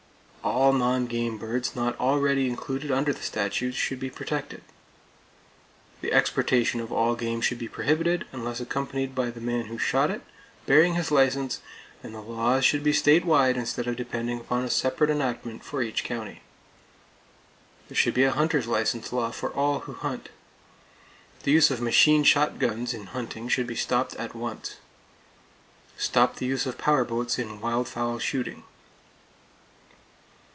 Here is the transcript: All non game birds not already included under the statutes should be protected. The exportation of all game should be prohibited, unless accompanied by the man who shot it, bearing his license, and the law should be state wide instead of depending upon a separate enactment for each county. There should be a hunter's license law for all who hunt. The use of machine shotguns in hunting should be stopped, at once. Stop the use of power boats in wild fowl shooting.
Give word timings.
All 0.43 0.73
non 0.73 1.05
game 1.05 1.37
birds 1.37 1.75
not 1.75 1.99
already 1.99 2.47
included 2.47 2.89
under 2.89 3.13
the 3.13 3.21
statutes 3.21 3.77
should 3.77 3.99
be 3.99 4.09
protected. 4.09 4.63
The 6.01 6.11
exportation 6.11 6.79
of 6.79 6.91
all 6.91 7.15
game 7.15 7.41
should 7.41 7.59
be 7.59 7.67
prohibited, 7.67 8.25
unless 8.31 8.59
accompanied 8.59 9.13
by 9.13 9.29
the 9.29 9.39
man 9.39 9.65
who 9.67 9.77
shot 9.77 10.09
it, 10.09 10.21
bearing 10.65 10.95
his 10.95 11.11
license, 11.11 11.61
and 12.01 12.15
the 12.15 12.21
law 12.21 12.59
should 12.59 12.81
be 12.83 12.91
state 12.91 13.23
wide 13.23 13.55
instead 13.55 13.85
of 13.85 13.95
depending 13.97 14.39
upon 14.39 14.63
a 14.63 14.69
separate 14.71 15.11
enactment 15.11 15.63
for 15.63 15.83
each 15.83 16.03
county. 16.03 16.41
There 17.87 17.95
should 17.95 18.15
be 18.15 18.23
a 18.23 18.31
hunter's 18.31 18.65
license 18.65 19.13
law 19.13 19.29
for 19.29 19.51
all 19.51 19.81
who 19.81 19.93
hunt. 19.93 20.29
The 21.43 21.51
use 21.51 21.69
of 21.69 21.81
machine 21.81 22.23
shotguns 22.23 22.95
in 22.95 23.07
hunting 23.07 23.47
should 23.47 23.67
be 23.67 23.75
stopped, 23.75 24.15
at 24.15 24.33
once. 24.35 24.77
Stop 25.97 26.37
the 26.37 26.47
use 26.47 26.65
of 26.65 26.79
power 26.79 27.03
boats 27.05 27.37
in 27.37 27.61
wild 27.61 27.87
fowl 27.87 28.17
shooting. 28.17 28.63